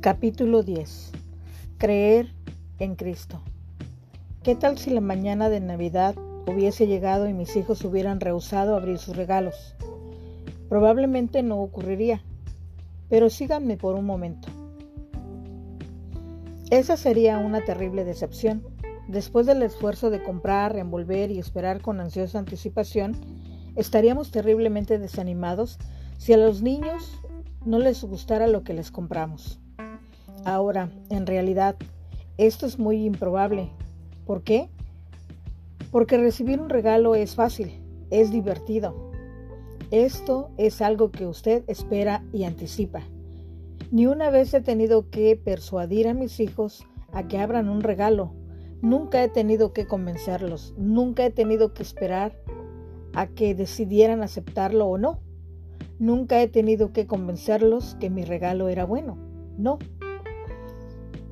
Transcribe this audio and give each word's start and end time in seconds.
Capítulo 0.00 0.62
10. 0.62 1.12
Creer 1.76 2.32
en 2.78 2.96
Cristo. 2.96 3.42
¿Qué 4.42 4.54
tal 4.54 4.78
si 4.78 4.88
la 4.88 5.02
mañana 5.02 5.50
de 5.50 5.60
Navidad 5.60 6.14
hubiese 6.46 6.86
llegado 6.86 7.28
y 7.28 7.34
mis 7.34 7.54
hijos 7.54 7.84
hubieran 7.84 8.18
rehusado 8.18 8.74
abrir 8.74 8.96
sus 8.96 9.14
regalos? 9.14 9.76
Probablemente 10.70 11.42
no 11.42 11.60
ocurriría, 11.60 12.22
pero 13.10 13.28
síganme 13.28 13.76
por 13.76 13.94
un 13.94 14.06
momento. 14.06 14.48
Esa 16.70 16.96
sería 16.96 17.36
una 17.36 17.62
terrible 17.62 18.06
decepción. 18.06 18.62
Después 19.06 19.44
del 19.44 19.62
esfuerzo 19.62 20.08
de 20.08 20.22
comprar, 20.22 20.78
envolver 20.78 21.30
y 21.30 21.38
esperar 21.38 21.82
con 21.82 22.00
ansiosa 22.00 22.38
anticipación, 22.38 23.20
estaríamos 23.76 24.30
terriblemente 24.30 24.98
desanimados 24.98 25.78
si 26.16 26.32
a 26.32 26.38
los 26.38 26.62
niños 26.62 27.20
no 27.66 27.78
les 27.78 28.02
gustara 28.02 28.46
lo 28.46 28.64
que 28.64 28.72
les 28.72 28.90
compramos. 28.90 29.60
Ahora, 30.44 30.90
en 31.10 31.26
realidad, 31.26 31.76
esto 32.38 32.66
es 32.66 32.78
muy 32.78 33.04
improbable. 33.04 33.70
¿Por 34.26 34.42
qué? 34.42 34.68
Porque 35.90 36.16
recibir 36.16 36.60
un 36.60 36.68
regalo 36.68 37.14
es 37.14 37.34
fácil, 37.34 37.82
es 38.10 38.30
divertido. 38.30 39.10
Esto 39.90 40.50
es 40.56 40.80
algo 40.82 41.10
que 41.10 41.26
usted 41.26 41.64
espera 41.66 42.22
y 42.32 42.44
anticipa. 42.44 43.02
Ni 43.90 44.06
una 44.06 44.30
vez 44.30 44.54
he 44.54 44.60
tenido 44.60 45.10
que 45.10 45.36
persuadir 45.36 46.06
a 46.06 46.14
mis 46.14 46.38
hijos 46.38 46.86
a 47.12 47.26
que 47.26 47.38
abran 47.38 47.68
un 47.68 47.80
regalo. 47.80 48.32
Nunca 48.82 49.22
he 49.22 49.28
tenido 49.28 49.72
que 49.72 49.86
convencerlos. 49.86 50.74
Nunca 50.78 51.26
he 51.26 51.30
tenido 51.30 51.74
que 51.74 51.82
esperar 51.82 52.38
a 53.14 53.26
que 53.26 53.54
decidieran 53.54 54.22
aceptarlo 54.22 54.86
o 54.86 54.96
no. 54.96 55.18
Nunca 55.98 56.40
he 56.40 56.48
tenido 56.48 56.92
que 56.92 57.06
convencerlos 57.06 57.96
que 58.00 58.08
mi 58.08 58.24
regalo 58.24 58.68
era 58.68 58.84
bueno. 58.84 59.18
No. 59.58 59.78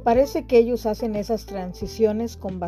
Parece 0.09 0.47
que 0.47 0.57
ellos 0.57 0.87
hacen 0.87 1.17
esas 1.17 1.45
transiciones 1.45 2.39
con, 2.39 2.59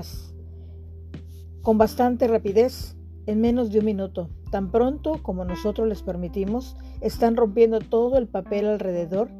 con 1.62 1.78
bastante 1.78 2.28
rapidez, 2.28 2.98
en 3.24 3.40
menos 3.40 3.72
de 3.72 3.78
un 3.78 3.86
minuto. 3.86 4.28
Tan 4.50 4.70
pronto 4.70 5.22
como 5.22 5.46
nosotros 5.46 5.88
les 5.88 6.02
permitimos, 6.02 6.76
están 7.00 7.36
rompiendo 7.36 7.78
todo 7.78 8.18
el 8.18 8.28
papel 8.28 8.66
alrededor 8.66 9.30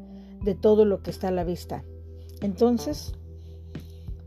de 0.43 0.55
todo 0.55 0.83
lo 0.83 1.03
que 1.03 1.11
está 1.11 1.27
a 1.27 1.31
la 1.31 1.43
vista. 1.43 1.83
Entonces, 2.41 3.13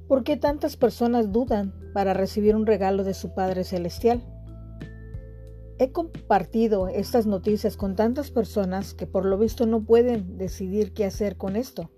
¿por 0.06 0.22
qué 0.22 0.36
tantas 0.36 0.76
personas 0.76 1.32
dudan 1.32 1.74
para 1.92 2.14
recibir 2.14 2.54
un 2.54 2.66
regalo 2.66 3.02
de 3.02 3.14
su 3.14 3.34
Padre 3.34 3.64
Celestial? 3.64 4.22
He 5.80 5.90
compartido 5.90 6.86
estas 6.86 7.26
noticias 7.26 7.76
con 7.76 7.96
tantas 7.96 8.30
personas 8.30 8.94
que 8.94 9.08
por 9.08 9.24
lo 9.24 9.36
visto 9.36 9.66
no 9.66 9.82
pueden 9.82 10.38
decidir 10.38 10.92
qué 10.92 11.06
hacer 11.06 11.36
con 11.36 11.56
esto. 11.56 11.90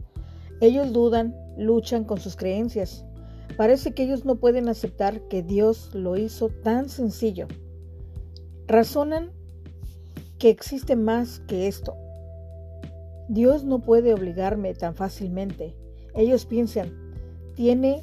Ellos 0.60 0.92
dudan, 0.92 1.34
luchan 1.56 2.04
con 2.04 2.18
sus 2.18 2.36
creencias. 2.36 3.04
Parece 3.56 3.92
que 3.92 4.04
ellos 4.04 4.24
no 4.24 4.36
pueden 4.36 4.68
aceptar 4.68 5.20
que 5.28 5.42
Dios 5.42 5.94
lo 5.94 6.16
hizo 6.16 6.48
tan 6.48 6.88
sencillo. 6.88 7.46
Razonan 8.66 9.32
que 10.38 10.50
existe 10.50 10.96
más 10.96 11.40
que 11.40 11.66
esto. 11.66 11.94
Dios 13.28 13.64
no 13.64 13.80
puede 13.80 14.14
obligarme 14.14 14.74
tan 14.74 14.94
fácilmente. 14.94 15.74
Ellos 16.14 16.46
piensan, 16.46 16.92
tiene 17.54 18.02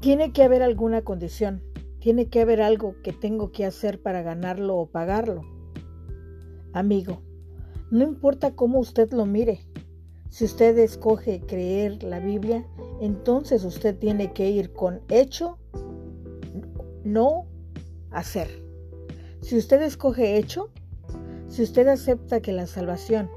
tiene 0.00 0.32
que 0.32 0.42
haber 0.42 0.62
alguna 0.62 1.02
condición, 1.02 1.62
tiene 2.00 2.28
que 2.28 2.40
haber 2.40 2.60
algo 2.60 2.96
que 3.04 3.12
tengo 3.12 3.52
que 3.52 3.64
hacer 3.64 4.02
para 4.02 4.22
ganarlo 4.22 4.76
o 4.76 4.90
pagarlo. 4.90 5.42
Amigo, 6.72 7.22
no 7.92 8.04
importa 8.04 8.52
cómo 8.52 8.78
usted 8.78 9.12
lo 9.12 9.26
mire. 9.26 9.60
Si 10.30 10.46
usted 10.46 10.78
escoge 10.78 11.42
creer 11.46 12.02
la 12.02 12.20
Biblia, 12.20 12.66
entonces 13.02 13.64
usted 13.64 13.98
tiene 13.98 14.32
que 14.32 14.48
ir 14.50 14.72
con 14.72 15.02
hecho, 15.10 15.58
no 17.04 17.46
hacer. 18.10 18.48
Si 19.42 19.58
usted 19.58 19.82
escoge 19.82 20.38
hecho, 20.38 20.70
si 21.48 21.62
usted 21.62 21.86
acepta 21.86 22.40
que 22.40 22.52
la 22.52 22.66
salvación, 22.66 23.28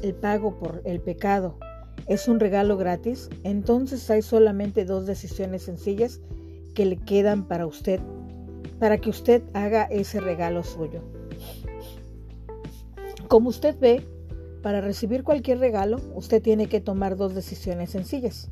el 0.00 0.14
pago 0.14 0.60
por 0.60 0.80
el 0.84 1.00
pecado, 1.00 1.58
es 2.06 2.28
un 2.28 2.38
regalo 2.38 2.76
gratis, 2.76 3.28
entonces 3.42 4.08
hay 4.10 4.22
solamente 4.22 4.84
dos 4.84 5.06
decisiones 5.06 5.62
sencillas 5.62 6.20
que 6.72 6.86
le 6.86 6.98
quedan 6.98 7.48
para 7.48 7.66
usted, 7.66 7.98
para 8.78 8.98
que 8.98 9.10
usted 9.10 9.42
haga 9.54 9.86
ese 9.86 10.20
regalo 10.20 10.62
suyo. 10.62 11.02
Como 13.34 13.48
usted 13.48 13.76
ve, 13.80 14.06
para 14.62 14.80
recibir 14.80 15.24
cualquier 15.24 15.58
regalo, 15.58 16.00
usted 16.14 16.40
tiene 16.40 16.68
que 16.68 16.80
tomar 16.80 17.16
dos 17.16 17.34
decisiones 17.34 17.90
sencillas. 17.90 18.48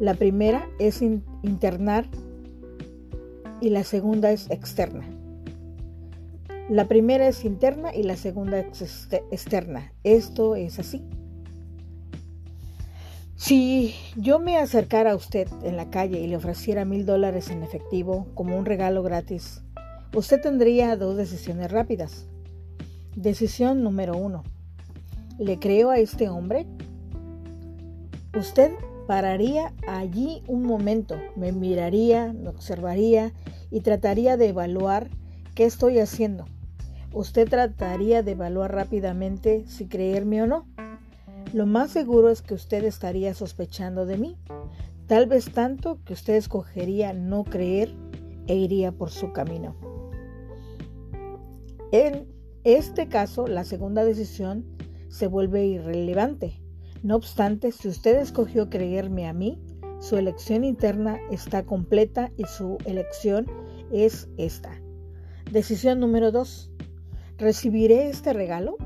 La 0.00 0.14
primera 0.14 0.70
es 0.78 1.02
internar 1.02 2.06
y 3.60 3.68
la 3.68 3.84
segunda 3.84 4.30
es 4.30 4.50
externa. 4.50 5.04
La 6.70 6.88
primera 6.88 7.28
es 7.28 7.44
interna 7.44 7.94
y 7.94 8.04
la 8.04 8.16
segunda 8.16 8.58
es 8.58 8.80
este, 8.80 9.22
externa. 9.30 9.92
Esto 10.02 10.56
es 10.56 10.78
así. 10.78 11.04
Si 13.34 13.94
yo 14.16 14.38
me 14.38 14.56
acercara 14.56 15.12
a 15.12 15.16
usted 15.16 15.46
en 15.62 15.76
la 15.76 15.90
calle 15.90 16.20
y 16.20 16.26
le 16.26 16.36
ofreciera 16.36 16.86
mil 16.86 17.04
dólares 17.04 17.50
en 17.50 17.62
efectivo 17.62 18.28
como 18.32 18.56
un 18.56 18.64
regalo 18.64 19.02
gratis, 19.02 19.60
usted 20.14 20.40
tendría 20.40 20.96
dos 20.96 21.18
decisiones 21.18 21.70
rápidas. 21.70 22.26
Decisión 23.16 23.82
número 23.82 24.14
uno. 24.14 24.44
¿Le 25.38 25.58
creo 25.58 25.88
a 25.88 25.96
este 25.96 26.28
hombre? 26.28 26.66
Usted 28.38 28.72
pararía 29.06 29.72
allí 29.88 30.42
un 30.46 30.64
momento, 30.64 31.16
me 31.34 31.50
miraría, 31.50 32.34
me 32.34 32.50
observaría 32.50 33.32
y 33.70 33.80
trataría 33.80 34.36
de 34.36 34.48
evaluar 34.48 35.08
qué 35.54 35.64
estoy 35.64 35.98
haciendo. 35.98 36.44
Usted 37.14 37.48
trataría 37.48 38.22
de 38.22 38.32
evaluar 38.32 38.74
rápidamente 38.74 39.64
si 39.66 39.86
creerme 39.86 40.42
o 40.42 40.46
no. 40.46 40.66
Lo 41.54 41.64
más 41.64 41.92
seguro 41.92 42.28
es 42.28 42.42
que 42.42 42.52
usted 42.52 42.84
estaría 42.84 43.32
sospechando 43.32 44.04
de 44.04 44.18
mí, 44.18 44.36
tal 45.06 45.24
vez 45.26 45.50
tanto 45.52 46.00
que 46.04 46.12
usted 46.12 46.34
escogería 46.34 47.14
no 47.14 47.44
creer 47.44 47.94
e 48.46 48.56
iría 48.56 48.92
por 48.92 49.10
su 49.10 49.32
camino. 49.32 49.74
En 51.92 52.35
este 52.66 53.06
caso, 53.06 53.46
la 53.46 53.62
segunda 53.62 54.04
decisión 54.04 54.64
se 55.08 55.28
vuelve 55.28 55.66
irrelevante. 55.66 56.60
No 57.04 57.14
obstante, 57.14 57.70
si 57.70 57.86
usted 57.86 58.16
escogió 58.20 58.68
creerme 58.68 59.28
a 59.28 59.32
mí, 59.32 59.62
su 60.00 60.16
elección 60.16 60.64
interna 60.64 61.18
está 61.30 61.64
completa 61.64 62.32
y 62.36 62.44
su 62.44 62.76
elección 62.84 63.46
es 63.92 64.28
esta. 64.36 64.72
Decisión 65.52 66.00
número 66.00 66.32
2. 66.32 66.72
¿Recibiré 67.38 68.08
este 68.08 68.32
regalo? 68.32 68.76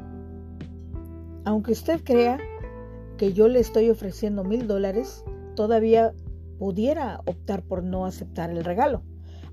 Aunque 1.46 1.72
usted 1.72 2.02
crea 2.04 2.38
que 3.16 3.32
yo 3.32 3.48
le 3.48 3.60
estoy 3.60 3.88
ofreciendo 3.88 4.44
mil 4.44 4.66
dólares, 4.66 5.24
todavía 5.56 6.12
pudiera 6.58 7.22
optar 7.24 7.62
por 7.62 7.82
no 7.82 8.04
aceptar 8.04 8.50
el 8.50 8.62
regalo. 8.62 9.02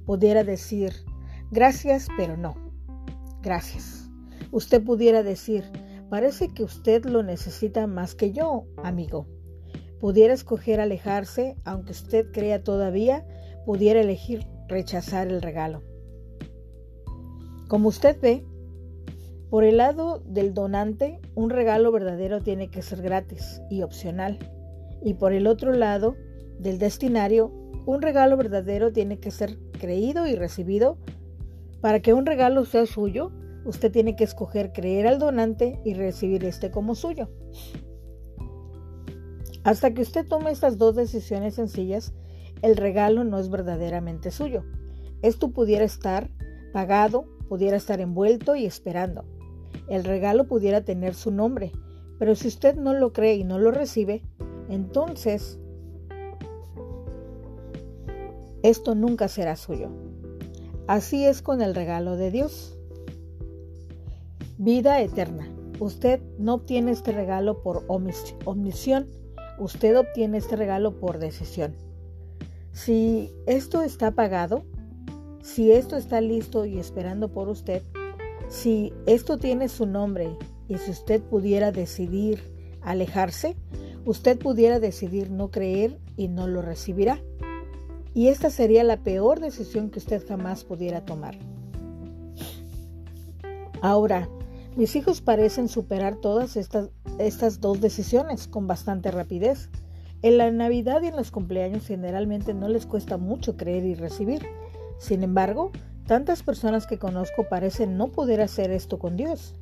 Pudiera 0.06 0.44
decir, 0.44 0.92
gracias, 1.50 2.10
pero 2.18 2.36
no. 2.36 2.56
Gracias. 3.42 4.07
Usted 4.52 4.84
pudiera 4.84 5.24
decir, 5.24 5.64
parece 6.10 6.50
que 6.50 6.64
usted 6.64 7.06
lo 7.06 7.24
necesita 7.24 7.88
más 7.88 8.16
que 8.16 8.32
yo, 8.32 8.66
amigo. 8.84 9.28
Pudiera 10.00 10.34
escoger 10.34 10.80
alejarse, 10.80 11.56
aunque 11.66 11.92
usted 11.92 12.32
crea 12.32 12.64
todavía, 12.64 13.26
pudiera 13.66 14.02
elegir 14.02 14.46
rechazar 14.68 15.28
el 15.28 15.42
regalo. 15.42 15.84
Como 17.68 17.90
usted 17.90 18.18
ve, 18.22 18.46
por 19.50 19.64
el 19.64 19.78
lado 19.78 20.22
del 20.26 20.54
donante, 20.54 21.20
un 21.36 21.50
regalo 21.50 21.92
verdadero 21.92 22.42
tiene 22.42 22.70
que 22.70 22.82
ser 22.82 23.02
gratis 23.02 23.62
y 23.70 23.82
opcional. 23.82 24.40
Y 25.02 25.14
por 25.14 25.34
el 25.34 25.48
otro 25.48 25.74
lado 25.74 26.16
del 26.60 26.80
destinario, 26.80 27.52
un 27.86 28.02
regalo 28.02 28.36
verdadero 28.36 28.92
tiene 28.92 29.20
que 29.20 29.32
ser 29.32 29.58
creído 29.80 30.28
y 30.28 30.36
recibido. 30.36 30.98
Para 31.80 32.02
que 32.02 32.14
un 32.14 32.26
regalo 32.26 32.66
sea 32.66 32.86
suyo, 32.86 33.32
usted 33.68 33.92
tiene 33.92 34.16
que 34.16 34.24
escoger 34.24 34.72
creer 34.72 35.08
al 35.08 35.20
donante 35.20 35.80
y 35.84 35.94
recibir 35.94 36.46
este 36.46 36.72
como 36.72 36.96
suyo. 36.96 37.30
Hasta 39.64 39.94
que 39.94 40.02
usted 40.02 40.26
tome 40.26 40.52
estas 40.52 40.78
dos 40.78 40.96
decisiones 40.96 41.56
sencillas, 41.56 42.14
el 42.62 42.78
regalo 42.78 43.26
no 43.26 43.38
es 43.38 43.50
verdaderamente 43.50 44.32
suyo. 44.32 44.64
Esto 45.22 45.52
pudiera 45.52 45.84
estar 45.84 46.30
pagado, 46.72 47.26
pudiera 47.50 47.76
estar 47.76 48.00
envuelto 48.00 48.56
y 48.56 48.66
esperando. 48.66 49.26
El 49.90 50.06
regalo 50.06 50.48
pudiera 50.48 50.86
tener 50.86 51.14
su 51.14 51.32
nombre, 51.32 51.74
pero 52.18 52.36
si 52.36 52.48
usted 52.48 52.76
no 52.76 52.94
lo 52.94 53.12
cree 53.12 53.36
y 53.36 53.44
no 53.44 53.60
lo 53.60 53.72
recibe, 53.72 54.24
entonces 54.70 55.60
esto 58.64 58.96
nunca 58.96 59.28
será 59.28 59.58
suyo. 59.58 59.90
Así 60.88 61.26
es 61.26 61.42
con 61.42 61.62
el 61.62 61.76
regalo 61.76 62.16
de 62.16 62.32
Dios 62.32 62.77
vida 64.58 65.02
eterna. 65.02 65.48
usted 65.80 66.20
no 66.40 66.56
obtiene 66.56 66.92
este 66.92 67.12
regalo 67.12 67.62
por 67.62 67.86
omisión, 67.88 69.08
usted 69.60 69.98
obtiene 69.98 70.40
este 70.40 70.56
regalo 70.56 71.00
por 71.00 71.20
decisión. 71.20 71.76
Si 72.72 73.32
esto 73.46 73.84
está 73.84 74.12
pagado, 74.12 74.64
si 75.42 75.72
esto 75.72 75.96
está 75.96 76.20
listo 76.20 76.66
y 76.66 76.80
esperando 76.80 77.32
por 77.32 77.48
usted, 77.48 77.84
si 78.50 78.92
esto 79.06 79.38
tiene 79.38 79.70
su 79.70 79.86
nombre 79.86 80.36
y 80.68 80.78
si 80.78 80.92
usted 80.92 81.22
pudiera 81.22 81.72
decidir 81.72 82.42
alejarse, 82.82 83.56
usted 84.06 84.40
pudiera 84.40 84.80
decidir 84.80 85.30
no 85.30 85.52
creer 85.52 86.00
y 86.16 86.28
no 86.28 86.48
lo 86.48 86.62
recibirá. 86.62 87.22
Y 88.16 88.30
esta 88.30 88.50
sería 88.50 88.84
la 88.84 88.98
peor 88.98 89.40
decisión 89.40 89.92
que 89.92 90.00
usted 90.00 90.26
jamás 90.28 90.64
pudiera 90.64 91.06
tomar. 91.06 91.38
Ahora, 93.82 94.28
mis 94.78 94.96
hijos 94.96 95.22
parecen 95.22 95.70
superar 95.70 96.18
todas 96.18 96.56
estas, 96.56 96.92
estas 97.18 97.60
dos 97.60 97.82
decisiones 97.82 98.48
con 98.48 98.68
bastante 98.68 99.10
rapidez. 99.10 99.70
En 100.22 100.38
la 100.38 100.52
Navidad 100.52 101.02
y 101.02 101.08
en 101.08 101.16
los 101.16 101.32
cumpleaños 101.32 101.88
generalmente 101.88 102.54
no 102.54 102.70
les 102.70 102.86
cuesta 102.86 103.18
mucho 103.18 103.58
creer 103.58 103.86
y 103.86 103.96
recibir. 103.96 104.46
Sin 105.00 105.24
embargo, 105.24 105.72
tantas 106.06 106.44
personas 106.44 106.86
que 106.86 107.00
conozco 107.00 107.50
parecen 107.50 107.98
no 107.98 108.10
poder 108.10 108.40
hacer 108.40 108.70
esto 108.70 109.00
con 109.00 109.18
Dios. 109.18 109.56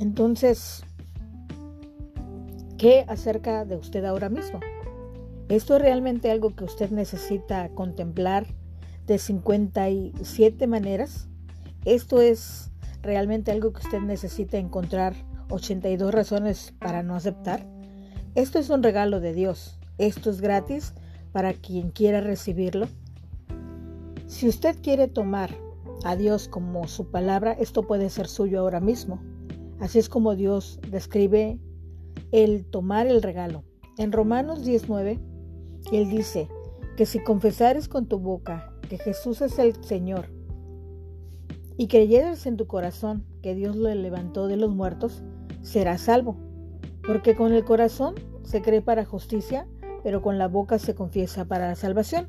Entonces, 0.00 0.82
¿qué 2.78 3.04
acerca 3.06 3.64
de 3.64 3.76
usted 3.76 4.04
ahora 4.04 4.28
mismo? 4.28 4.58
¿Esto 5.48 5.76
es 5.76 5.82
realmente 5.82 6.32
algo 6.32 6.56
que 6.56 6.64
usted 6.64 6.90
necesita 6.90 7.68
contemplar 7.68 8.48
de 9.06 9.18
57 9.18 10.66
maneras? 10.66 11.28
¿Esto 11.84 12.20
es 12.20 12.72
realmente 13.06 13.50
algo 13.50 13.72
que 13.72 13.80
usted 13.80 14.00
necesita 14.00 14.58
encontrar 14.58 15.14
82 15.48 16.12
razones 16.12 16.74
para 16.78 17.02
no 17.02 17.14
aceptar? 17.14 17.66
Esto 18.34 18.58
es 18.58 18.68
un 18.68 18.82
regalo 18.82 19.20
de 19.20 19.32
Dios. 19.32 19.78
Esto 19.96 20.28
es 20.28 20.40
gratis 20.40 20.92
para 21.32 21.54
quien 21.54 21.90
quiera 21.90 22.20
recibirlo. 22.20 22.88
Si 24.26 24.48
usted 24.48 24.76
quiere 24.82 25.08
tomar 25.08 25.56
a 26.04 26.16
Dios 26.16 26.48
como 26.48 26.86
su 26.88 27.10
palabra, 27.10 27.52
esto 27.52 27.82
puede 27.84 28.10
ser 28.10 28.28
suyo 28.28 28.60
ahora 28.60 28.80
mismo. 28.80 29.20
Así 29.80 29.98
es 29.98 30.08
como 30.08 30.34
Dios 30.34 30.80
describe 30.90 31.58
el 32.32 32.66
tomar 32.66 33.06
el 33.06 33.22
regalo. 33.22 33.64
En 33.98 34.12
Romanos 34.12 34.64
19 34.64 35.18
él 35.92 36.10
dice 36.10 36.48
que 36.96 37.06
si 37.06 37.22
confesares 37.22 37.88
con 37.88 38.06
tu 38.06 38.18
boca 38.18 38.72
que 38.88 38.98
Jesús 38.98 39.40
es 39.40 39.58
el 39.58 39.82
Señor 39.84 40.35
y 41.76 41.88
creyeres 41.88 42.46
en 42.46 42.56
tu 42.56 42.66
corazón 42.66 43.24
que 43.42 43.54
Dios 43.54 43.76
lo 43.76 43.92
levantó 43.94 44.46
de 44.46 44.56
los 44.56 44.74
muertos, 44.74 45.22
serás 45.62 46.02
salvo. 46.02 46.36
Porque 47.06 47.36
con 47.36 47.52
el 47.52 47.64
corazón 47.64 48.14
se 48.42 48.62
cree 48.62 48.82
para 48.82 49.04
justicia, 49.04 49.66
pero 50.02 50.22
con 50.22 50.38
la 50.38 50.48
boca 50.48 50.78
se 50.78 50.94
confiesa 50.94 51.44
para 51.44 51.68
la 51.68 51.74
salvación. 51.74 52.28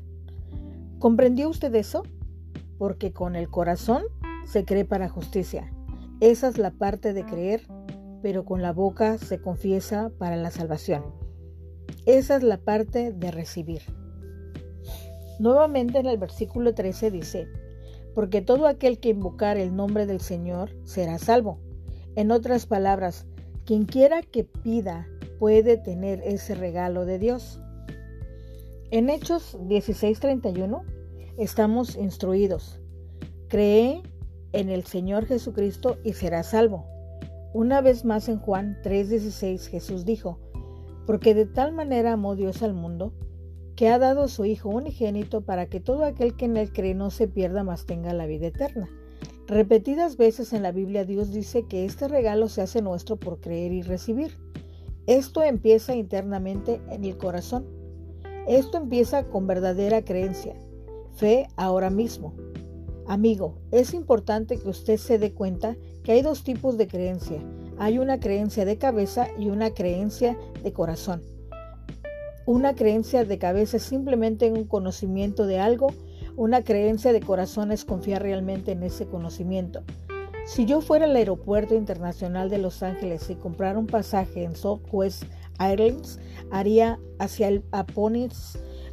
¿Comprendió 0.98 1.48
usted 1.48 1.74
eso? 1.74 2.02
Porque 2.76 3.12
con 3.12 3.36
el 3.36 3.48
corazón 3.48 4.02
se 4.44 4.64
cree 4.64 4.84
para 4.84 5.08
justicia. 5.08 5.72
Esa 6.20 6.48
es 6.48 6.58
la 6.58 6.72
parte 6.72 7.12
de 7.12 7.24
creer, 7.24 7.62
pero 8.22 8.44
con 8.44 8.62
la 8.62 8.72
boca 8.72 9.18
se 9.18 9.40
confiesa 9.40 10.10
para 10.18 10.36
la 10.36 10.50
salvación. 10.50 11.04
Esa 12.06 12.36
es 12.36 12.42
la 12.42 12.58
parte 12.58 13.12
de 13.12 13.30
recibir. 13.30 13.82
Nuevamente 15.38 15.98
en 15.98 16.06
el 16.06 16.18
versículo 16.18 16.74
13 16.74 17.10
dice, 17.12 17.48
porque 18.18 18.42
todo 18.42 18.66
aquel 18.66 18.98
que 18.98 19.10
invocar 19.10 19.58
el 19.58 19.76
nombre 19.76 20.04
del 20.04 20.20
Señor 20.20 20.74
será 20.82 21.20
salvo. 21.20 21.60
En 22.16 22.32
otras 22.32 22.66
palabras, 22.66 23.28
quien 23.64 23.84
quiera 23.84 24.22
que 24.22 24.42
pida 24.42 25.06
puede 25.38 25.76
tener 25.76 26.20
ese 26.24 26.56
regalo 26.56 27.04
de 27.04 27.20
Dios. 27.20 27.60
En 28.90 29.08
Hechos 29.08 29.56
16:31 29.68 30.82
estamos 31.38 31.94
instruidos. 31.94 32.80
Cree 33.46 34.02
en 34.50 34.68
el 34.68 34.82
Señor 34.82 35.26
Jesucristo 35.26 35.98
y 36.02 36.14
será 36.14 36.42
salvo. 36.42 36.86
Una 37.54 37.80
vez 37.82 38.04
más 38.04 38.28
en 38.28 38.40
Juan 38.40 38.78
3:16 38.82 39.68
Jesús 39.68 40.04
dijo, 40.04 40.40
porque 41.06 41.34
de 41.34 41.46
tal 41.46 41.72
manera 41.72 42.14
amó 42.14 42.34
Dios 42.34 42.64
al 42.64 42.74
mundo, 42.74 43.12
que 43.78 43.88
ha 43.88 44.00
dado 44.00 44.26
su 44.26 44.44
Hijo 44.44 44.70
unigénito 44.70 45.42
para 45.42 45.66
que 45.66 45.78
todo 45.78 46.02
aquel 46.02 46.34
que 46.34 46.46
en 46.46 46.56
él 46.56 46.72
cree 46.72 46.96
no 46.96 47.12
se 47.12 47.28
pierda, 47.28 47.62
mas 47.62 47.86
tenga 47.86 48.12
la 48.12 48.26
vida 48.26 48.48
eterna. 48.48 48.88
Repetidas 49.46 50.16
veces 50.16 50.52
en 50.52 50.64
la 50.64 50.72
Biblia 50.72 51.04
Dios 51.04 51.30
dice 51.30 51.62
que 51.62 51.84
este 51.84 52.08
regalo 52.08 52.48
se 52.48 52.60
hace 52.60 52.82
nuestro 52.82 53.14
por 53.18 53.40
creer 53.40 53.70
y 53.70 53.82
recibir. 53.82 54.36
Esto 55.06 55.44
empieza 55.44 55.94
internamente 55.94 56.80
en 56.90 57.04
el 57.04 57.16
corazón. 57.18 57.66
Esto 58.48 58.78
empieza 58.78 59.28
con 59.28 59.46
verdadera 59.46 60.04
creencia, 60.04 60.56
fe 61.14 61.46
ahora 61.54 61.88
mismo. 61.88 62.34
Amigo, 63.06 63.60
es 63.70 63.94
importante 63.94 64.58
que 64.58 64.70
usted 64.70 64.96
se 64.96 65.20
dé 65.20 65.34
cuenta 65.34 65.76
que 66.02 66.10
hay 66.10 66.22
dos 66.22 66.42
tipos 66.42 66.78
de 66.78 66.88
creencia, 66.88 67.40
hay 67.78 68.00
una 68.00 68.18
creencia 68.18 68.64
de 68.64 68.76
cabeza 68.76 69.28
y 69.38 69.50
una 69.50 69.70
creencia 69.70 70.36
de 70.64 70.72
corazón. 70.72 71.37
Una 72.48 72.74
creencia 72.74 73.26
de 73.26 73.36
cabeza 73.36 73.76
es 73.76 73.82
simplemente 73.82 74.50
un 74.50 74.64
conocimiento 74.64 75.46
de 75.46 75.60
algo, 75.60 75.92
una 76.34 76.64
creencia 76.64 77.12
de 77.12 77.20
corazón 77.20 77.72
es 77.72 77.84
confiar 77.84 78.22
realmente 78.22 78.72
en 78.72 78.82
ese 78.82 79.04
conocimiento. 79.04 79.82
Si 80.46 80.64
yo 80.64 80.80
fuera 80.80 81.04
al 81.04 81.14
aeropuerto 81.14 81.74
internacional 81.74 82.48
de 82.48 82.56
Los 82.56 82.82
Ángeles 82.82 83.28
y 83.28 83.34
comprara 83.34 83.78
un 83.78 83.86
pasaje 83.86 84.44
en 84.44 84.56
Southwest 84.56 85.24
Airlines, 85.58 86.20
haría 86.50 86.98
hacia 87.18 87.48
el 87.48 87.62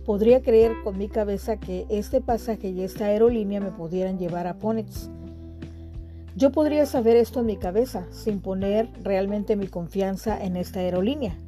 podría 0.06 0.42
creer 0.42 0.74
con 0.84 0.98
mi 0.98 1.08
cabeza 1.08 1.56
que 1.56 1.86
este 1.90 2.20
pasaje 2.20 2.68
y 2.68 2.82
esta 2.82 3.06
aerolínea 3.06 3.62
me 3.62 3.72
pudieran 3.72 4.20
llevar 4.20 4.48
a 4.48 4.58
Ponitz. 4.58 5.10
Yo 6.36 6.52
podría 6.52 6.86
saber 6.86 7.16
esto 7.16 7.40
en 7.40 7.46
mi 7.46 7.56
cabeza 7.56 8.06
sin 8.12 8.42
poner 8.42 8.90
realmente 9.02 9.56
mi 9.56 9.68
confianza 9.68 10.44
en 10.44 10.58
esta 10.58 10.82
aerolínea. 10.82 11.40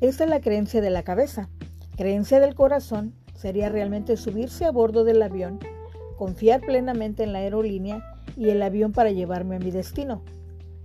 Esta 0.00 0.24
es 0.24 0.30
la 0.30 0.40
creencia 0.40 0.80
de 0.80 0.90
la 0.90 1.02
cabeza. 1.02 1.48
Creencia 1.96 2.40
del 2.40 2.54
corazón 2.54 3.14
sería 3.34 3.68
realmente 3.68 4.16
subirse 4.16 4.64
a 4.64 4.72
bordo 4.72 5.04
del 5.04 5.22
avión, 5.22 5.60
confiar 6.18 6.60
plenamente 6.60 7.22
en 7.22 7.32
la 7.32 7.38
aerolínea 7.38 8.02
y 8.36 8.50
el 8.50 8.62
avión 8.62 8.92
para 8.92 9.12
llevarme 9.12 9.56
a 9.56 9.60
mi 9.60 9.70
destino. 9.70 10.22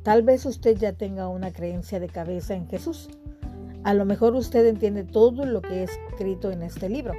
Tal 0.03 0.21
vez 0.23 0.45
usted 0.45 0.77
ya 0.77 0.93
tenga 0.93 1.27
una 1.27 1.51
creencia 1.51 1.99
de 1.99 2.07
cabeza 2.07 2.53
en 2.53 2.67
Jesús. 2.67 3.09
A 3.83 3.93
lo 3.93 4.05
mejor 4.05 4.35
usted 4.35 4.65
entiende 4.67 5.03
todo 5.03 5.45
lo 5.45 5.61
que 5.61 5.81
he 5.81 5.83
escrito 5.83 6.51
en 6.51 6.61
este 6.61 6.89
libro. 6.89 7.13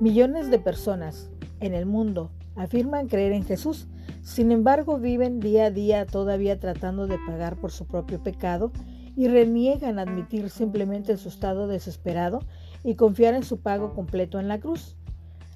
Millones 0.00 0.50
de 0.50 0.58
personas 0.58 1.30
en 1.60 1.74
el 1.74 1.86
mundo 1.86 2.30
afirman 2.54 3.08
creer 3.08 3.32
en 3.32 3.44
Jesús, 3.44 3.88
sin 4.22 4.52
embargo 4.52 4.98
viven 4.98 5.40
día 5.40 5.66
a 5.66 5.70
día 5.70 6.06
todavía 6.06 6.58
tratando 6.58 7.06
de 7.06 7.18
pagar 7.26 7.56
por 7.56 7.72
su 7.72 7.86
propio 7.86 8.22
pecado 8.22 8.72
y 9.18 9.26
reniegan 9.26 9.98
admitir 9.98 10.48
simplemente 10.48 11.16
su 11.16 11.28
estado 11.28 11.66
desesperado 11.66 12.38
y 12.84 12.94
confiar 12.94 13.34
en 13.34 13.42
su 13.42 13.58
pago 13.58 13.92
completo 13.92 14.38
en 14.38 14.46
la 14.46 14.60
cruz. 14.60 14.96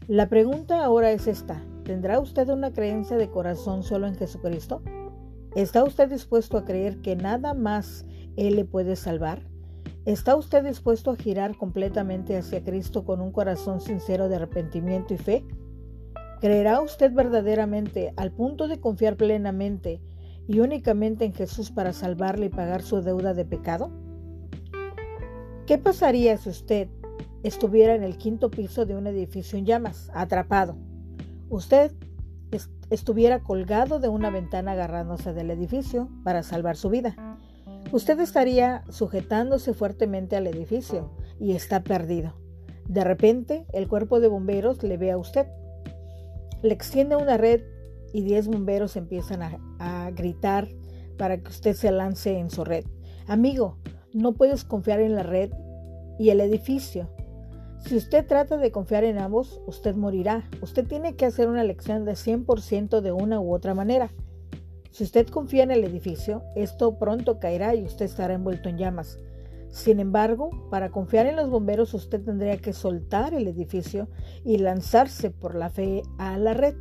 La 0.08 0.28
pregunta 0.28 0.84
ahora 0.84 1.12
es 1.12 1.28
esta, 1.28 1.62
¿tendrá 1.84 2.18
usted 2.18 2.48
una 2.48 2.72
creencia 2.72 3.16
de 3.16 3.30
corazón 3.30 3.84
solo 3.84 4.08
en 4.08 4.16
Jesucristo? 4.16 4.82
¿Está 5.54 5.84
usted 5.84 6.10
dispuesto 6.10 6.58
a 6.58 6.64
creer 6.64 7.02
que 7.02 7.14
nada 7.14 7.54
más 7.54 8.04
Él 8.36 8.56
le 8.56 8.64
puede 8.64 8.96
salvar? 8.96 9.42
¿Está 10.06 10.34
usted 10.34 10.64
dispuesto 10.64 11.12
a 11.12 11.16
girar 11.16 11.56
completamente 11.56 12.36
hacia 12.36 12.64
Cristo 12.64 13.04
con 13.04 13.20
un 13.20 13.30
corazón 13.30 13.80
sincero 13.80 14.28
de 14.28 14.34
arrepentimiento 14.34 15.14
y 15.14 15.18
fe? 15.18 15.44
¿Creerá 16.40 16.80
usted 16.80 17.12
verdaderamente 17.12 18.12
al 18.16 18.32
punto 18.32 18.66
de 18.66 18.80
confiar 18.80 19.16
plenamente 19.16 20.00
y 20.52 20.60
únicamente 20.60 21.24
en 21.24 21.32
Jesús 21.32 21.70
para 21.70 21.94
salvarle 21.94 22.46
y 22.46 22.50
pagar 22.50 22.82
su 22.82 23.00
deuda 23.00 23.32
de 23.32 23.46
pecado? 23.46 23.90
¿Qué 25.66 25.78
pasaría 25.78 26.36
si 26.36 26.50
usted 26.50 26.88
estuviera 27.42 27.94
en 27.94 28.02
el 28.02 28.18
quinto 28.18 28.50
piso 28.50 28.84
de 28.84 28.94
un 28.94 29.06
edificio 29.06 29.58
en 29.58 29.64
llamas, 29.64 30.10
atrapado? 30.12 30.76
Usted 31.48 31.92
estuviera 32.90 33.40
colgado 33.40 33.98
de 33.98 34.08
una 34.08 34.28
ventana 34.28 34.72
agarrándose 34.72 35.32
del 35.32 35.50
edificio 35.50 36.10
para 36.22 36.42
salvar 36.42 36.76
su 36.76 36.90
vida. 36.90 37.16
Usted 37.90 38.20
estaría 38.20 38.84
sujetándose 38.90 39.72
fuertemente 39.72 40.36
al 40.36 40.46
edificio 40.46 41.12
y 41.40 41.52
está 41.52 41.82
perdido. 41.82 42.34
De 42.88 43.04
repente, 43.04 43.64
el 43.72 43.88
cuerpo 43.88 44.20
de 44.20 44.28
bomberos 44.28 44.82
le 44.82 44.98
ve 44.98 45.12
a 45.12 45.16
usted 45.16 45.46
le 46.62 46.72
extiende 46.72 47.16
una 47.16 47.36
red 47.36 47.60
y 48.12 48.22
10 48.22 48.48
bomberos 48.48 48.96
empiezan 48.96 49.42
a, 49.42 50.10
gritar 50.14 50.68
para 51.16 51.38
que 51.38 51.48
usted 51.48 51.74
se 51.74 51.90
lance 51.90 52.38
en 52.38 52.50
su 52.50 52.64
red. 52.64 52.84
Amigo, 53.26 53.78
no 54.12 54.34
puedes 54.34 54.64
confiar 54.64 55.00
en 55.00 55.14
la 55.14 55.22
red 55.22 55.50
y 56.18 56.30
el 56.30 56.40
edificio. 56.40 57.08
Si 57.80 57.96
usted 57.96 58.26
trata 58.26 58.58
de 58.58 58.70
confiar 58.70 59.04
en 59.04 59.18
ambos, 59.18 59.60
usted 59.66 59.94
morirá. 59.94 60.48
Usted 60.60 60.86
tiene 60.86 61.16
que 61.16 61.26
hacer 61.26 61.48
una 61.48 61.62
elección 61.62 62.04
de 62.04 62.12
100% 62.12 63.00
de 63.00 63.12
una 63.12 63.40
u 63.40 63.52
otra 63.52 63.74
manera. 63.74 64.10
Si 64.90 65.04
usted 65.04 65.26
confía 65.28 65.62
en 65.62 65.70
el 65.70 65.84
edificio, 65.84 66.42
esto 66.54 66.98
pronto 66.98 67.38
caerá 67.38 67.74
y 67.74 67.84
usted 67.84 68.04
estará 68.04 68.34
envuelto 68.34 68.68
en 68.68 68.78
llamas. 68.78 69.18
Sin 69.70 70.00
embargo, 70.00 70.50
para 70.70 70.90
confiar 70.90 71.26
en 71.26 71.36
los 71.36 71.48
bomberos 71.48 71.94
usted 71.94 72.22
tendría 72.22 72.58
que 72.58 72.74
soltar 72.74 73.32
el 73.32 73.48
edificio 73.48 74.08
y 74.44 74.58
lanzarse 74.58 75.30
por 75.30 75.54
la 75.54 75.70
fe 75.70 76.02
a 76.18 76.36
la 76.36 76.52
red. 76.52 76.74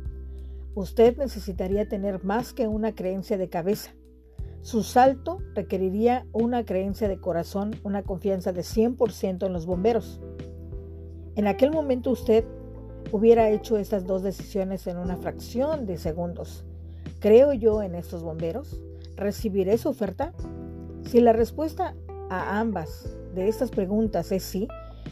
Usted 0.74 1.16
necesitaría 1.18 1.88
tener 1.88 2.24
más 2.24 2.54
que 2.54 2.66
una 2.66 2.94
creencia 2.94 3.36
de 3.36 3.48
cabeza. 3.48 3.92
Su 4.62 4.82
salto 4.82 5.38
requeriría 5.54 6.26
una 6.32 6.64
creencia 6.64 7.08
de 7.08 7.18
corazón, 7.18 7.74
una 7.82 8.04
confianza 8.04 8.52
de 8.52 8.62
100% 8.62 9.46
en 9.46 9.52
los 9.52 9.66
bomberos. 9.66 10.20
En 11.34 11.46
aquel 11.46 11.72
momento 11.72 12.10
usted 12.10 12.44
hubiera 13.10 13.50
hecho 13.50 13.76
estas 13.76 14.06
dos 14.06 14.22
decisiones 14.22 14.86
en 14.86 14.98
una 14.98 15.16
fracción 15.16 15.84
de 15.84 15.98
segundos. 15.98 16.64
¿Creo 17.20 17.52
yo 17.52 17.82
en 17.82 17.94
estos 17.94 18.22
bomberos? 18.22 18.80
¿Recibiré 19.16 19.76
su 19.78 19.88
oferta? 19.88 20.32
Si 21.04 21.20
la 21.20 21.32
respuesta 21.32 21.94
a 22.30 22.60
ambas 22.60 23.14
de 23.34 23.48
estas 23.48 23.70
preguntas 23.70 24.32
es 24.32 24.42
sí, 24.42 24.68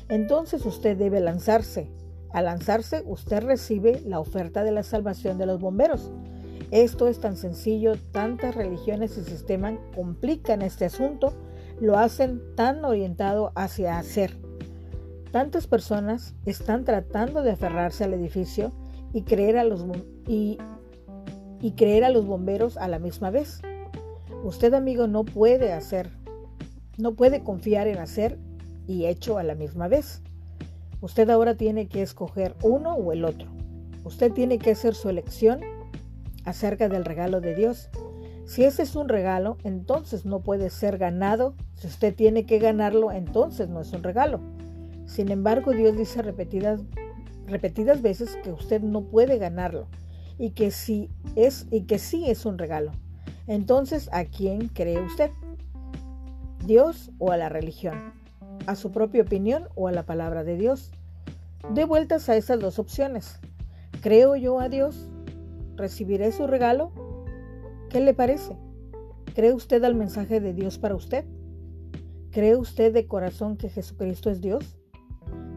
entonces 0.08 0.64
usted 0.64 0.96
debe 0.96 1.20
lanzarse. 1.20 1.90
Al 2.32 2.44
lanzarse, 2.44 3.02
usted 3.06 3.42
recibe 3.42 4.00
la 4.06 4.20
oferta 4.20 4.62
de 4.64 4.72
la 4.72 4.82
salvación 4.82 5.38
de 5.38 5.46
los 5.46 5.60
bomberos. 5.60 6.12
Esto 6.70 7.08
es 7.08 7.20
tan 7.20 7.36
sencillo, 7.36 7.94
tantas 8.12 8.54
religiones 8.54 9.18
y 9.18 9.24
sistemas 9.24 9.74
complican 9.94 10.62
este 10.62 10.84
asunto, 10.84 11.32
lo 11.80 11.98
hacen 11.98 12.40
tan 12.54 12.84
orientado 12.84 13.52
hacia 13.56 13.98
hacer. 13.98 14.36
Tantas 15.32 15.66
personas 15.66 16.34
están 16.44 16.84
tratando 16.84 17.42
de 17.42 17.52
aferrarse 17.52 18.04
al 18.04 18.14
edificio 18.14 18.72
y 19.12 19.22
creer 19.22 19.58
a 19.58 19.64
los, 19.64 19.84
y 20.26 20.58
y 21.60 21.72
creer 21.72 22.04
a 22.04 22.10
los 22.10 22.26
bomberos 22.26 22.76
a 22.76 22.88
la 22.88 22.98
misma 22.98 23.30
vez. 23.30 23.60
Usted, 24.42 24.72
amigo, 24.74 25.06
no 25.06 25.24
puede 25.24 25.72
hacer, 25.72 26.10
no 26.96 27.14
puede 27.14 27.42
confiar 27.42 27.86
en 27.88 27.98
hacer 27.98 28.38
y 28.86 29.06
hecho 29.06 29.38
a 29.38 29.42
la 29.42 29.54
misma 29.54 29.88
vez. 29.88 30.22
Usted 31.00 31.30
ahora 31.30 31.54
tiene 31.54 31.88
que 31.88 32.02
escoger 32.02 32.54
uno 32.62 32.94
o 32.94 33.12
el 33.12 33.24
otro. 33.24 33.48
Usted 34.04 34.32
tiene 34.32 34.58
que 34.58 34.72
hacer 34.72 34.94
su 34.94 35.08
elección 35.08 35.60
acerca 36.44 36.88
del 36.88 37.04
regalo 37.04 37.40
de 37.40 37.54
Dios. 37.54 37.88
Si 38.44 38.64
ese 38.64 38.82
es 38.82 38.96
un 38.96 39.08
regalo, 39.08 39.56
entonces 39.64 40.24
no 40.24 40.40
puede 40.40 40.70
ser 40.70 40.98
ganado. 40.98 41.54
Si 41.74 41.86
usted 41.86 42.14
tiene 42.14 42.44
que 42.44 42.58
ganarlo, 42.58 43.12
entonces 43.12 43.68
no 43.68 43.80
es 43.80 43.92
un 43.92 44.02
regalo. 44.02 44.40
Sin 45.06 45.30
embargo, 45.30 45.72
Dios 45.72 45.96
dice 45.96 46.22
repetidas, 46.22 46.80
repetidas 47.46 48.02
veces 48.02 48.36
que 48.42 48.52
usted 48.52 48.80
no 48.82 49.02
puede 49.02 49.38
ganarlo 49.38 49.86
y 50.38 50.50
que 50.50 50.70
sí 50.70 51.10
es 51.36 51.66
y 51.70 51.82
que 51.82 51.98
sí 51.98 52.28
es 52.28 52.44
un 52.46 52.58
regalo. 52.58 52.92
Entonces, 53.46 54.08
¿a 54.12 54.24
quién 54.24 54.68
cree 54.68 55.00
usted? 55.00 55.30
¿Dios 56.64 57.10
o 57.18 57.32
a 57.32 57.36
la 57.36 57.48
religión? 57.48 58.19
¿A 58.66 58.76
su 58.76 58.92
propia 58.92 59.22
opinión 59.22 59.68
o 59.74 59.88
a 59.88 59.92
la 59.92 60.04
palabra 60.04 60.44
de 60.44 60.56
Dios? 60.56 60.90
De 61.74 61.84
vueltas 61.84 62.28
a 62.28 62.36
esas 62.36 62.60
dos 62.60 62.78
opciones. 62.78 63.40
¿Creo 64.02 64.36
yo 64.36 64.60
a 64.60 64.68
Dios? 64.68 65.08
¿Recibiré 65.76 66.30
su 66.30 66.46
regalo? 66.46 66.92
¿Qué 67.88 68.00
le 68.00 68.14
parece? 68.14 68.56
¿Cree 69.34 69.52
usted 69.52 69.82
al 69.84 69.94
mensaje 69.94 70.40
de 70.40 70.52
Dios 70.52 70.78
para 70.78 70.94
usted? 70.94 71.24
¿Cree 72.30 72.54
usted 72.56 72.92
de 72.92 73.06
corazón 73.06 73.56
que 73.56 73.70
Jesucristo 73.70 74.30
es 74.30 74.40
Dios? 74.40 74.76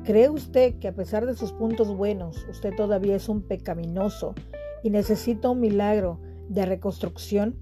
¿Cree 0.03 0.29
usted 0.29 0.79
que 0.79 0.87
a 0.87 0.95
pesar 0.95 1.25
de 1.25 1.35
sus 1.35 1.51
puntos 1.51 1.95
buenos, 1.95 2.45
usted 2.49 2.73
todavía 2.75 3.15
es 3.15 3.29
un 3.29 3.41
pecaminoso 3.41 4.33
y 4.81 4.89
necesita 4.89 5.49
un 5.49 5.59
milagro 5.59 6.19
de 6.49 6.65
reconstrucción? 6.65 7.55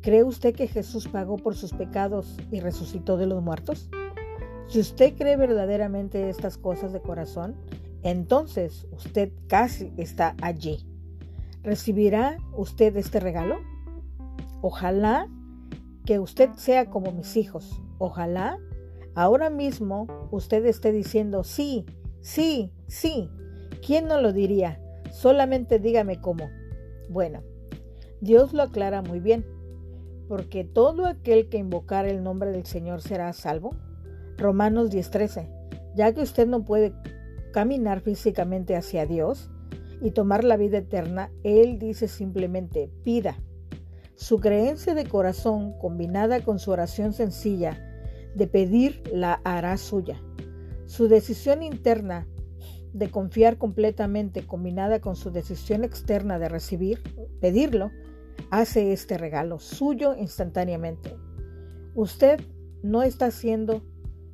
¿Cree 0.00 0.24
usted 0.24 0.54
que 0.54 0.68
Jesús 0.68 1.08
pagó 1.08 1.36
por 1.36 1.54
sus 1.54 1.72
pecados 1.72 2.36
y 2.50 2.60
resucitó 2.60 3.16
de 3.16 3.26
los 3.26 3.42
muertos? 3.42 3.90
Si 4.68 4.80
usted 4.80 5.14
cree 5.16 5.36
verdaderamente 5.36 6.28
estas 6.28 6.58
cosas 6.58 6.92
de 6.92 7.00
corazón, 7.00 7.56
entonces 8.02 8.86
usted 8.92 9.32
casi 9.46 9.92
está 9.96 10.36
allí. 10.42 10.86
¿Recibirá 11.62 12.38
usted 12.54 12.94
este 12.98 13.18
regalo? 13.18 13.56
Ojalá 14.60 15.26
que 16.04 16.18
usted 16.18 16.50
sea 16.56 16.90
como 16.90 17.12
mis 17.12 17.36
hijos. 17.36 17.80
Ojalá 17.98 18.58
ahora 19.14 19.48
mismo 19.48 20.06
usted 20.30 20.64
esté 20.66 20.92
diciendo 20.92 21.44
sí, 21.44 21.86
sí, 22.20 22.70
sí. 22.86 23.30
¿Quién 23.84 24.06
no 24.06 24.20
lo 24.20 24.34
diría? 24.34 24.80
Solamente 25.12 25.78
dígame 25.78 26.20
cómo. 26.20 26.50
Bueno, 27.08 27.42
Dios 28.20 28.52
lo 28.52 28.64
aclara 28.64 29.00
muy 29.00 29.20
bien, 29.20 29.46
porque 30.28 30.64
todo 30.64 31.06
aquel 31.06 31.48
que 31.48 31.56
invocar 31.56 32.06
el 32.06 32.22
nombre 32.22 32.50
del 32.50 32.66
Señor 32.66 33.00
será 33.00 33.32
salvo. 33.32 33.70
Romanos 34.38 34.90
10:13, 34.90 35.48
ya 35.94 36.12
que 36.14 36.22
usted 36.22 36.46
no 36.46 36.64
puede 36.64 36.94
caminar 37.52 38.00
físicamente 38.00 38.76
hacia 38.76 39.04
Dios 39.04 39.50
y 40.00 40.12
tomar 40.12 40.44
la 40.44 40.56
vida 40.56 40.78
eterna, 40.78 41.30
Él 41.42 41.78
dice 41.78 42.08
simplemente, 42.08 42.90
pida. 43.02 43.36
Su 44.14 44.38
creencia 44.38 44.94
de 44.94 45.06
corazón 45.06 45.78
combinada 45.78 46.40
con 46.40 46.58
su 46.58 46.70
oración 46.70 47.12
sencilla 47.12 47.84
de 48.34 48.46
pedir 48.46 49.02
la 49.12 49.40
hará 49.44 49.76
suya. 49.76 50.20
Su 50.86 51.08
decisión 51.08 51.62
interna 51.62 52.26
de 52.92 53.10
confiar 53.10 53.58
completamente 53.58 54.46
combinada 54.46 55.00
con 55.00 55.16
su 55.16 55.30
decisión 55.30 55.84
externa 55.84 56.38
de 56.38 56.48
recibir, 56.48 57.00
pedirlo, 57.40 57.90
hace 58.50 58.92
este 58.92 59.18
regalo 59.18 59.58
suyo 59.58 60.14
instantáneamente. 60.16 61.16
Usted 61.94 62.40
no 62.82 63.02
está 63.02 63.26
haciendo 63.26 63.82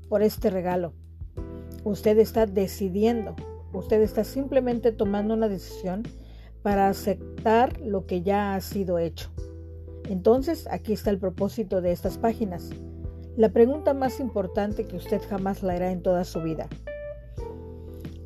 por 0.09 0.23
este 0.23 0.51
regalo. 0.51 0.93
Usted 1.85 2.19
está 2.19 2.47
decidiendo. 2.47 3.35
Usted 3.73 4.01
está 4.03 4.25
simplemente 4.25 4.93
tomando 4.93 5.35
una 5.35 5.49
decisión 5.49 6.03
para 6.63 6.89
aceptar 6.89 7.81
lo 7.81 8.07
que 8.07 8.23
ya 8.23 8.55
ha 8.55 8.61
sido 8.61 8.99
hecho. 8.99 9.31
Entonces, 10.09 10.67
aquí 10.71 10.93
está 10.93 11.11
el 11.11 11.19
propósito 11.19 11.81
de 11.81 11.93
estas 11.93 12.19
páginas. 12.19 12.71
La 13.37 13.49
pregunta 13.51 13.95
más 13.95 14.21
importante 14.21 14.85
que 14.85 14.97
usted 14.97 15.21
jamás 15.29 15.63
la 15.63 15.75
hará 15.75 15.91
en 15.91 16.03
toda 16.03 16.25
su 16.25 16.41
vida 16.41 16.69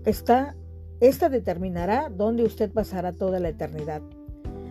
esta 0.09 1.29
determinará 1.29 2.09
dónde 2.09 2.43
usted 2.43 2.73
pasará 2.73 3.13
toda 3.13 3.41
la 3.41 3.51
eternidad. 3.51 4.01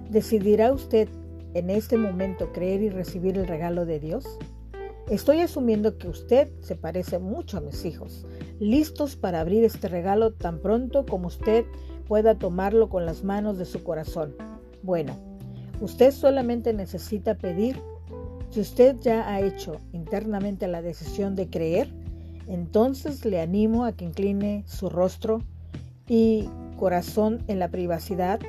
¿Decidirá 0.10 0.72
usted 0.74 1.08
en 1.54 1.70
este 1.70 1.96
momento 1.98 2.52
creer 2.52 2.82
y 2.82 2.90
recibir 2.90 3.38
el 3.38 3.48
regalo 3.48 3.86
de 3.86 4.00
Dios? 4.00 4.26
Estoy 5.10 5.40
asumiendo 5.40 5.98
que 5.98 6.10
usted 6.10 6.50
se 6.60 6.76
parece 6.76 7.18
mucho 7.18 7.58
a 7.58 7.62
mis 7.62 7.86
hijos, 7.86 8.26
listos 8.60 9.16
para 9.16 9.40
abrir 9.40 9.64
este 9.64 9.88
regalo 9.88 10.34
tan 10.34 10.60
pronto 10.60 11.06
como 11.06 11.28
usted 11.28 11.66
pueda 12.10 12.38
tomarlo 12.38 12.90
con 12.90 13.06
las 13.06 13.24
manos 13.24 13.58
de 13.58 13.64
su 13.64 13.84
corazón. 13.84 14.36
Bueno, 14.84 15.18
usted 15.80 16.12
solamente 16.12 16.74
necesita 16.74 17.36
pedir. 17.36 17.82
Si 18.50 18.60
usted 18.60 18.98
ya 19.00 19.34
ha 19.34 19.40
hecho 19.40 19.78
internamente 19.94 20.68
la 20.68 20.82
decisión 20.82 21.38
de 21.38 21.50
creer, 21.50 21.90
entonces 22.48 23.24
le 23.24 23.40
animo 23.40 23.86
a 23.86 23.94
que 23.94 24.04
incline 24.04 24.66
su 24.68 24.90
rostro 24.90 25.42
y 26.10 26.50
corazón 26.78 27.46
en 27.48 27.60
la 27.60 27.70
privacidad 27.70 28.42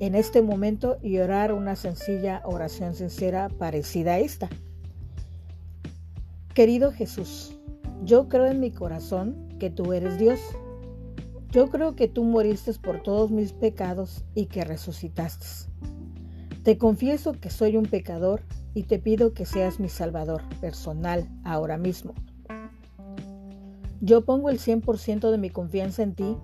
en 0.00 0.14
este 0.14 0.40
momento 0.40 0.96
y 1.02 1.18
orar 1.18 1.52
una 1.52 1.76
sencilla 1.76 2.40
oración 2.44 2.94
sincera 2.94 3.50
parecida 3.50 4.14
a 4.14 4.18
esta. 4.18 4.48
Querido 6.54 6.92
Jesús, 6.92 7.58
yo 8.04 8.28
creo 8.28 8.46
en 8.46 8.60
mi 8.60 8.70
corazón 8.70 9.48
que 9.58 9.70
tú 9.70 9.92
eres 9.92 10.20
Dios. 10.20 10.38
Yo 11.50 11.68
creo 11.68 11.96
que 11.96 12.06
tú 12.06 12.22
moriste 12.22 12.72
por 12.74 13.02
todos 13.02 13.32
mis 13.32 13.52
pecados 13.52 14.24
y 14.36 14.46
que 14.46 14.62
resucitaste. 14.62 15.46
Te 16.62 16.78
confieso 16.78 17.32
que 17.32 17.50
soy 17.50 17.76
un 17.76 17.86
pecador 17.86 18.42
y 18.72 18.84
te 18.84 19.00
pido 19.00 19.34
que 19.34 19.46
seas 19.46 19.80
mi 19.80 19.88
Salvador 19.88 20.42
personal 20.60 21.28
ahora 21.42 21.76
mismo. 21.76 22.14
Yo 24.00 24.24
pongo 24.24 24.48
el 24.48 24.60
100% 24.60 25.32
de 25.32 25.38
mi 25.38 25.50
confianza 25.50 26.04
en 26.04 26.14
ti 26.14 26.36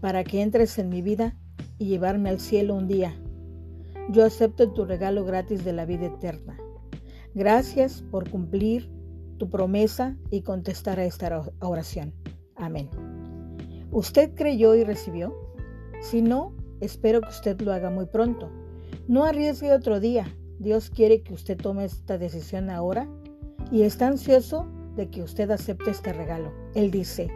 para 0.00 0.24
que 0.24 0.42
entres 0.42 0.76
en 0.80 0.88
mi 0.88 1.02
vida 1.02 1.36
y 1.78 1.86
llevarme 1.86 2.30
al 2.30 2.40
cielo 2.40 2.74
un 2.74 2.88
día. 2.88 3.14
Yo 4.10 4.24
acepto 4.24 4.72
tu 4.72 4.84
regalo 4.84 5.24
gratis 5.24 5.64
de 5.64 5.72
la 5.72 5.86
vida 5.86 6.06
eterna. 6.06 6.58
Gracias 7.32 8.02
por 8.10 8.28
cumplir 8.28 8.90
tu 9.42 9.50
promesa 9.50 10.16
y 10.30 10.42
contestar 10.42 11.00
a 11.00 11.04
esta 11.04 11.42
oración. 11.58 12.14
Amén. 12.54 12.88
¿Usted 13.90 14.36
creyó 14.36 14.76
y 14.76 14.84
recibió? 14.84 15.34
Si 16.00 16.22
no, 16.22 16.54
espero 16.80 17.20
que 17.20 17.30
usted 17.30 17.60
lo 17.60 17.72
haga 17.72 17.90
muy 17.90 18.06
pronto. 18.06 18.52
No 19.08 19.24
arriesgue 19.24 19.72
otro 19.72 19.98
día. 19.98 20.32
Dios 20.60 20.90
quiere 20.90 21.24
que 21.24 21.34
usted 21.34 21.56
tome 21.56 21.84
esta 21.84 22.18
decisión 22.18 22.70
ahora 22.70 23.08
y 23.72 23.82
está 23.82 24.06
ansioso 24.06 24.68
de 24.94 25.10
que 25.10 25.24
usted 25.24 25.50
acepte 25.50 25.90
este 25.90 26.12
regalo. 26.12 26.52
Él 26.76 26.92
dice, 26.92 27.28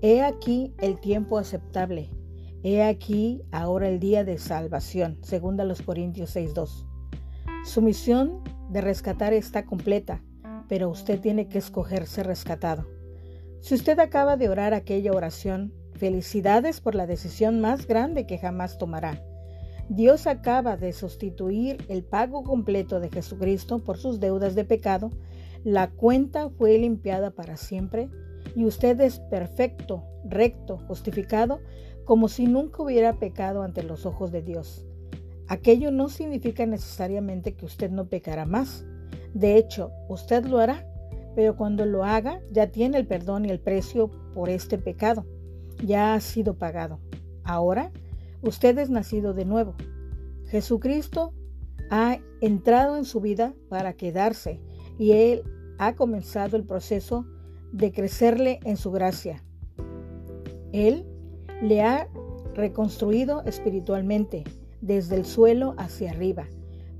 he 0.00 0.20
aquí 0.20 0.74
el 0.78 0.98
tiempo 0.98 1.38
aceptable, 1.38 2.10
he 2.64 2.82
aquí 2.82 3.40
ahora 3.52 3.88
el 3.88 4.00
día 4.00 4.24
de 4.24 4.38
salvación, 4.38 5.18
según 5.22 5.56
los 5.58 5.80
Corintios 5.80 6.34
6.2. 6.34 6.88
Su 7.64 7.82
misión 7.82 8.42
de 8.68 8.80
rescatar 8.80 9.32
está 9.32 9.64
completa, 9.64 10.24
pero 10.72 10.88
usted 10.88 11.20
tiene 11.20 11.48
que 11.48 11.58
escoger 11.58 12.06
ser 12.06 12.26
rescatado. 12.26 12.86
Si 13.60 13.74
usted 13.74 13.98
acaba 13.98 14.38
de 14.38 14.48
orar 14.48 14.72
aquella 14.72 15.12
oración, 15.12 15.74
felicidades 15.92 16.80
por 16.80 16.94
la 16.94 17.06
decisión 17.06 17.60
más 17.60 17.86
grande 17.86 18.24
que 18.24 18.38
jamás 18.38 18.78
tomará. 18.78 19.22
Dios 19.90 20.26
acaba 20.26 20.78
de 20.78 20.94
sustituir 20.94 21.84
el 21.88 22.04
pago 22.04 22.42
completo 22.42 23.00
de 23.00 23.10
Jesucristo 23.10 23.80
por 23.80 23.98
sus 23.98 24.18
deudas 24.18 24.54
de 24.54 24.64
pecado, 24.64 25.10
la 25.62 25.90
cuenta 25.90 26.48
fue 26.48 26.78
limpiada 26.78 27.32
para 27.32 27.58
siempre 27.58 28.08
y 28.56 28.64
usted 28.64 28.98
es 29.02 29.18
perfecto, 29.18 30.02
recto, 30.24 30.78
justificado, 30.78 31.60
como 32.06 32.28
si 32.30 32.46
nunca 32.46 32.82
hubiera 32.82 33.18
pecado 33.18 33.62
ante 33.62 33.82
los 33.82 34.06
ojos 34.06 34.32
de 34.32 34.40
Dios. 34.40 34.86
Aquello 35.48 35.90
no 35.90 36.08
significa 36.08 36.64
necesariamente 36.64 37.56
que 37.56 37.66
usted 37.66 37.90
no 37.90 38.08
pecará 38.08 38.46
más. 38.46 38.86
De 39.34 39.56
hecho, 39.56 39.90
usted 40.08 40.44
lo 40.44 40.58
hará, 40.58 40.86
pero 41.34 41.56
cuando 41.56 41.86
lo 41.86 42.04
haga 42.04 42.40
ya 42.50 42.70
tiene 42.70 42.98
el 42.98 43.06
perdón 43.06 43.46
y 43.46 43.50
el 43.50 43.60
precio 43.60 44.10
por 44.34 44.50
este 44.50 44.78
pecado. 44.78 45.24
Ya 45.84 46.14
ha 46.14 46.20
sido 46.20 46.58
pagado. 46.58 47.00
Ahora, 47.44 47.90
usted 48.42 48.78
es 48.78 48.90
nacido 48.90 49.32
de 49.32 49.44
nuevo. 49.44 49.74
Jesucristo 50.46 51.32
ha 51.90 52.18
entrado 52.40 52.96
en 52.96 53.04
su 53.04 53.20
vida 53.20 53.54
para 53.68 53.94
quedarse 53.94 54.60
y 54.98 55.12
Él 55.12 55.42
ha 55.78 55.94
comenzado 55.94 56.56
el 56.56 56.64
proceso 56.64 57.26
de 57.72 57.90
crecerle 57.92 58.60
en 58.64 58.76
su 58.76 58.90
gracia. 58.92 59.42
Él 60.72 61.06
le 61.62 61.82
ha 61.82 62.08
reconstruido 62.54 63.42
espiritualmente 63.44 64.44
desde 64.80 65.16
el 65.16 65.24
suelo 65.24 65.74
hacia 65.78 66.10
arriba. 66.10 66.46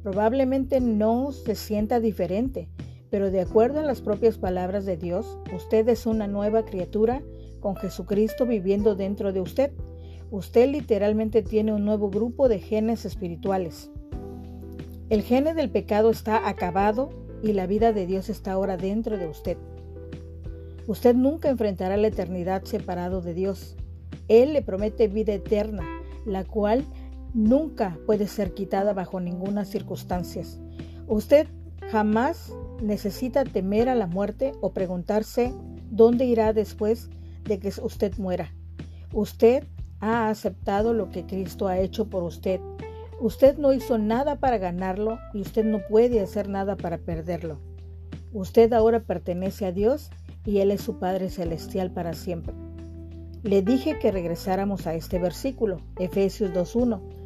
Probablemente 0.03 0.81
no 0.81 1.31
se 1.33 1.55
sienta 1.55 2.01
diferente, 2.01 2.69
pero 3.11 3.31
de 3.31 3.41
acuerdo 3.41 3.81
a 3.81 3.85
las 3.85 4.01
propias 4.01 4.37
palabras 4.37 4.85
de 4.85 4.97
Dios, 4.97 5.39
usted 5.55 5.89
es 5.89 6.07
una 6.07 6.27
nueva 6.27 6.65
criatura 6.65 7.23
con 7.61 7.77
Jesucristo 7.77 8.45
viviendo 8.47 8.97
dentro 8.97 9.33
de 9.33 9.41
usted. 9.41 9.71
Usted 10.31 10.69
literalmente 10.69 11.43
tiene 11.43 11.73
un 11.73 11.85
nuevo 11.85 12.11
grupo 12.11 12.49
de 12.49 12.59
genes 12.59 13.05
espirituales. 13.05 13.91
El 15.09 15.23
gene 15.23 15.55
del 15.55 15.71
pecado 15.71 16.11
está 16.11 16.49
acabado 16.49 17.11
y 17.43 17.53
la 17.53 17.67
vida 17.67 17.93
de 17.93 18.07
Dios 18.07 18.29
está 18.29 18.53
ahora 18.53 18.77
dentro 18.77 19.19
de 19.19 19.29
usted. 19.29 19.59
Usted 20.87 21.15
nunca 21.15 21.49
enfrentará 21.49 21.97
la 21.97 22.09
eternidad 22.09 22.65
separado 22.65 23.21
de 23.21 23.35
Dios. 23.35 23.77
Él 24.27 24.53
le 24.53 24.63
promete 24.63 25.07
vida 25.07 25.35
eterna, 25.35 25.85
la 26.25 26.45
cual 26.45 26.85
nunca 27.35 27.99
puede 28.07 28.27
ser 28.27 28.55
quitada 28.55 28.93
bajo 28.93 29.21
ninguna 29.21 29.65
circunstancia. 29.65 30.43
Usted 31.07 31.47
jamás 31.91 32.53
necesita 32.81 33.45
temer 33.45 33.89
a 33.89 33.95
la 33.95 34.07
muerte 34.07 34.53
o 34.61 34.73
preguntarse 34.73 35.53
dónde 35.91 36.25
irá 36.25 36.53
después 36.53 37.11
de 37.45 37.59
que 37.59 37.69
usted 37.83 38.17
muera. 38.19 38.53
Usted 39.13 39.65
ha 40.01 40.29
aceptado 40.29 40.93
lo 40.93 41.11
que 41.11 41.27
Cristo 41.27 41.69
ha 41.69 41.79
hecho 41.79 42.09
por 42.09 42.23
usted. 42.23 42.61
Usted 43.21 43.57
no 43.59 43.73
hizo 43.73 43.99
nada 43.99 44.37
para 44.41 44.59
ganarlo 44.59 45.19
y 45.33 45.41
usted 45.41 45.65
no 45.65 45.81
puede 45.89 46.21
hacer 46.21 46.49
nada 46.49 46.77
para 46.77 46.99
perderlo. 46.99 47.61
Usted 48.33 48.73
ahora 48.73 49.01
pertenece 49.01 49.67
a 49.67 49.73
Dios 49.73 50.11
y 50.45 50.59
Él 50.59 50.71
es 50.71 50.81
su 50.81 50.99
Padre 50.99 51.31
Celestial 51.31 51.93
para 51.93 52.15
siempre. 52.15 52.55
Le 53.43 53.63
dije 53.63 53.99
que 53.99 54.11
regresáramos 54.11 54.87
a 54.87 54.95
este 54.95 55.19
versículo, 55.19 55.79
Efesios 55.99 56.53
2.1 56.53 57.22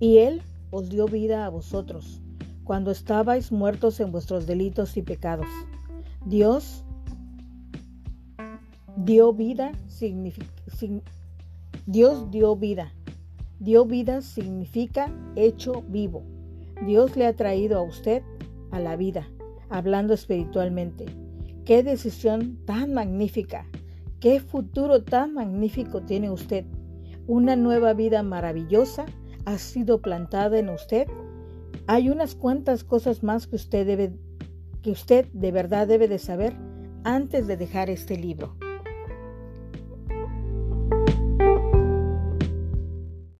y 0.00 0.18
Él 0.18 0.42
os 0.70 0.88
dio 0.88 1.06
vida 1.06 1.44
a 1.44 1.50
vosotros, 1.50 2.20
cuando 2.64 2.90
estabais 2.90 3.52
muertos 3.52 4.00
en 4.00 4.10
vuestros 4.10 4.46
delitos 4.46 4.96
y 4.96 5.02
pecados. 5.02 5.46
Dios 6.24 6.84
dio 8.96 9.32
vida, 9.32 9.72
Dios 11.86 12.30
dio 12.30 12.56
vida. 12.56 12.92
Dio 13.58 13.84
vida 13.84 14.22
significa 14.22 15.12
hecho 15.36 15.84
vivo. 15.88 16.22
Dios 16.86 17.14
le 17.16 17.26
ha 17.26 17.36
traído 17.36 17.78
a 17.78 17.82
usted 17.82 18.22
a 18.70 18.80
la 18.80 18.96
vida, 18.96 19.28
hablando 19.68 20.14
espiritualmente. 20.14 21.04
Qué 21.66 21.82
decisión 21.82 22.58
tan 22.64 22.94
magnífica. 22.94 23.66
Qué 24.18 24.40
futuro 24.40 25.02
tan 25.02 25.34
magnífico 25.34 26.02
tiene 26.02 26.30
usted. 26.30 26.64
Una 27.26 27.54
nueva 27.54 27.92
vida 27.92 28.22
maravillosa 28.22 29.04
ha 29.50 29.58
sido 29.58 30.00
plantada 30.00 30.58
en 30.58 30.68
usted, 30.68 31.08
hay 31.86 32.08
unas 32.08 32.34
cuantas 32.34 32.84
cosas 32.84 33.22
más 33.22 33.46
que 33.46 33.56
usted 33.56 33.86
debe 33.86 34.12
que 34.82 34.90
usted 34.90 35.26
de 35.32 35.52
verdad 35.52 35.86
debe 35.86 36.08
de 36.08 36.18
saber 36.18 36.54
antes 37.04 37.46
de 37.46 37.56
dejar 37.56 37.90
este 37.90 38.16
libro. 38.16 38.56